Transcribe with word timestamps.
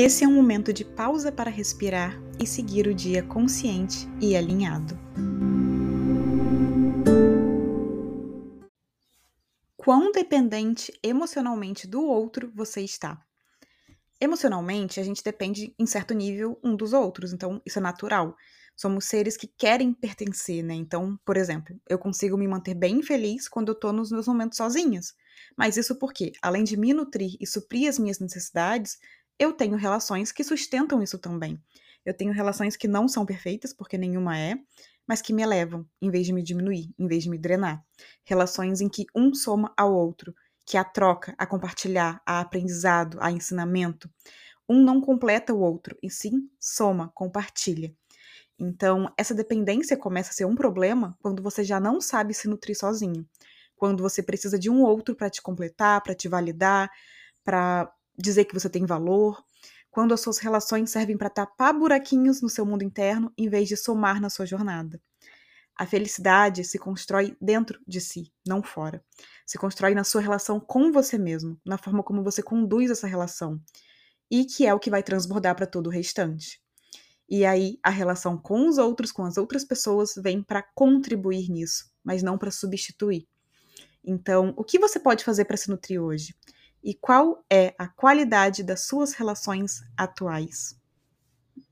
Esse 0.00 0.22
é 0.22 0.28
um 0.28 0.32
momento 0.32 0.72
de 0.72 0.84
pausa 0.84 1.32
para 1.32 1.50
respirar 1.50 2.16
e 2.40 2.46
seguir 2.46 2.86
o 2.86 2.94
dia 2.94 3.20
consciente 3.20 4.08
e 4.20 4.36
alinhado. 4.36 4.96
Quão 9.76 10.12
dependente 10.12 10.92
emocionalmente 11.02 11.84
do 11.88 12.00
outro 12.00 12.48
você 12.54 12.80
está? 12.80 13.20
Emocionalmente, 14.20 15.00
a 15.00 15.02
gente 15.02 15.20
depende 15.20 15.74
em 15.76 15.84
certo 15.84 16.14
nível 16.14 16.56
um 16.62 16.76
dos 16.76 16.92
outros, 16.92 17.32
então 17.32 17.60
isso 17.66 17.80
é 17.80 17.82
natural. 17.82 18.36
Somos 18.76 19.06
seres 19.06 19.36
que 19.36 19.48
querem 19.48 19.92
pertencer, 19.92 20.62
né? 20.62 20.74
Então, 20.74 21.18
por 21.24 21.36
exemplo, 21.36 21.76
eu 21.88 21.98
consigo 21.98 22.38
me 22.38 22.46
manter 22.46 22.74
bem 22.74 23.02
feliz 23.02 23.48
quando 23.48 23.70
eu 23.70 23.74
tô 23.74 23.92
nos 23.92 24.12
meus 24.12 24.28
momentos 24.28 24.56
sozinhos. 24.56 25.14
Mas 25.56 25.76
isso 25.76 25.96
porque, 25.96 26.30
além 26.40 26.62
de 26.62 26.76
me 26.76 26.94
nutrir 26.94 27.36
e 27.40 27.46
suprir 27.46 27.88
as 27.88 27.98
minhas 27.98 28.20
necessidades, 28.20 28.96
eu 29.38 29.52
tenho 29.52 29.76
relações 29.76 30.32
que 30.32 30.44
sustentam 30.44 31.02
isso 31.02 31.18
também. 31.18 31.60
Eu 32.04 32.14
tenho 32.14 32.32
relações 32.32 32.76
que 32.76 32.88
não 32.88 33.06
são 33.06 33.26
perfeitas, 33.26 33.72
porque 33.72 33.98
nenhuma 33.98 34.38
é, 34.38 34.56
mas 35.06 35.22
que 35.22 35.32
me 35.32 35.42
elevam, 35.42 35.86
em 36.00 36.10
vez 36.10 36.26
de 36.26 36.32
me 36.32 36.42
diminuir, 36.42 36.90
em 36.98 37.06
vez 37.06 37.22
de 37.22 37.30
me 37.30 37.38
drenar. 37.38 37.82
Relações 38.24 38.80
em 38.80 38.88
que 38.88 39.06
um 39.14 39.34
soma 39.34 39.72
ao 39.76 39.94
outro, 39.94 40.34
que 40.66 40.76
a 40.76 40.84
troca, 40.84 41.34
a 41.38 41.46
compartilhar, 41.46 42.20
a 42.26 42.40
aprendizado, 42.40 43.18
a 43.20 43.30
ensinamento. 43.30 44.10
Um 44.68 44.82
não 44.82 45.00
completa 45.00 45.54
o 45.54 45.60
outro, 45.60 45.96
e 46.02 46.10
sim 46.10 46.50
soma, 46.60 47.10
compartilha. 47.14 47.94
Então, 48.58 49.12
essa 49.16 49.34
dependência 49.34 49.96
começa 49.96 50.30
a 50.30 50.34
ser 50.34 50.44
um 50.44 50.54
problema 50.54 51.16
quando 51.22 51.42
você 51.42 51.62
já 51.62 51.78
não 51.80 52.00
sabe 52.00 52.34
se 52.34 52.48
nutrir 52.48 52.76
sozinho. 52.76 53.26
Quando 53.76 54.02
você 54.02 54.22
precisa 54.22 54.58
de 54.58 54.68
um 54.68 54.82
outro 54.82 55.14
para 55.14 55.30
te 55.30 55.40
completar, 55.40 56.02
para 56.02 56.14
te 56.14 56.28
validar, 56.28 56.90
para 57.44 57.90
dizer 58.18 58.44
que 58.44 58.54
você 58.54 58.68
tem 58.68 58.84
valor, 58.84 59.42
quando 59.90 60.12
as 60.12 60.20
suas 60.20 60.38
relações 60.38 60.90
servem 60.90 61.16
para 61.16 61.30
tapar 61.30 61.72
buraquinhos 61.72 62.42
no 62.42 62.48
seu 62.48 62.66
mundo 62.66 62.82
interno 62.82 63.32
em 63.38 63.48
vez 63.48 63.68
de 63.68 63.76
somar 63.76 64.20
na 64.20 64.28
sua 64.28 64.44
jornada. 64.44 65.00
A 65.76 65.86
felicidade 65.86 66.64
se 66.64 66.76
constrói 66.78 67.36
dentro 67.40 67.80
de 67.86 68.00
si, 68.00 68.32
não 68.46 68.62
fora. 68.62 69.02
Se 69.46 69.56
constrói 69.56 69.94
na 69.94 70.02
sua 70.02 70.20
relação 70.20 70.58
com 70.58 70.90
você 70.90 71.16
mesmo, 71.16 71.56
na 71.64 71.78
forma 71.78 72.02
como 72.02 72.22
você 72.22 72.42
conduz 72.42 72.90
essa 72.90 73.06
relação, 73.06 73.60
e 74.28 74.44
que 74.44 74.66
é 74.66 74.74
o 74.74 74.80
que 74.80 74.90
vai 74.90 75.02
transbordar 75.02 75.54
para 75.54 75.66
todo 75.66 75.86
o 75.86 75.90
restante. 75.90 76.60
E 77.28 77.44
aí 77.44 77.78
a 77.82 77.90
relação 77.90 78.36
com 78.36 78.68
os 78.68 78.76
outros, 78.76 79.12
com 79.12 79.22
as 79.22 79.36
outras 79.36 79.64
pessoas, 79.64 80.14
vem 80.16 80.42
para 80.42 80.62
contribuir 80.74 81.48
nisso, 81.48 81.90
mas 82.02 82.22
não 82.22 82.36
para 82.36 82.50
substituir. 82.50 83.28
Então, 84.02 84.54
o 84.56 84.64
que 84.64 84.78
você 84.78 84.98
pode 84.98 85.22
fazer 85.22 85.44
para 85.44 85.56
se 85.56 85.68
nutrir 85.68 86.02
hoje? 86.02 86.34
E 86.82 86.94
qual 86.94 87.44
é 87.50 87.74
a 87.78 87.88
qualidade 87.88 88.62
das 88.62 88.82
suas 88.86 89.14
relações 89.14 89.82
atuais. 89.96 90.77